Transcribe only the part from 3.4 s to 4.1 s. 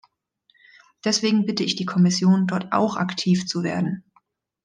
zu werden.